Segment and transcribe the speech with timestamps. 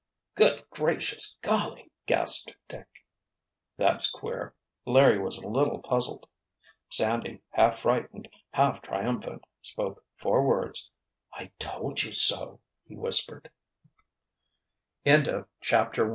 [0.33, 3.05] "Good gracious golly!" gasped Dick.
[3.77, 6.27] "That's queer!" Larry was a little puzzled.
[6.89, 10.91] Sandy, half frightened, half triumphant, spoke four words:
[11.31, 13.43] "I told you so," he whispere